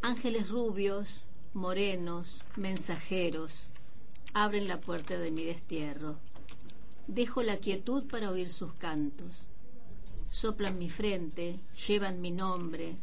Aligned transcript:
Ángeles 0.00 0.48
rubios, 0.48 1.24
morenos, 1.52 2.40
mensajeros, 2.56 3.66
abren 4.32 4.66
la 4.66 4.80
puerta 4.80 5.18
de 5.18 5.30
mi 5.30 5.44
destierro. 5.44 6.16
Dejo 7.06 7.42
la 7.42 7.58
quietud 7.58 8.04
para 8.04 8.30
oír 8.30 8.48
sus 8.48 8.72
cantos. 8.72 9.44
Soplan 10.30 10.78
mi 10.78 10.88
frente, 10.88 11.60
llevan 11.86 12.22
mi 12.22 12.30
nombre, 12.30 12.96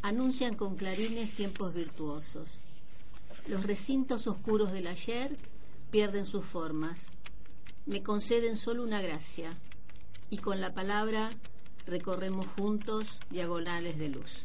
anuncian 0.00 0.56
con 0.56 0.76
clarines 0.76 1.34
tiempos 1.34 1.74
virtuosos. 1.74 2.58
Los 3.46 3.64
recintos 3.64 4.26
oscuros 4.26 4.72
del 4.72 4.86
ayer 4.86 5.36
pierden 5.90 6.24
sus 6.24 6.46
formas. 6.46 7.10
Me 7.84 8.02
conceden 8.02 8.56
solo 8.56 8.84
una 8.84 9.02
gracia 9.02 9.54
y 10.30 10.38
con 10.38 10.62
la 10.62 10.72
palabra 10.72 11.30
recorremos 11.84 12.46
juntos 12.46 13.20
diagonales 13.28 13.98
de 13.98 14.08
luz. 14.08 14.44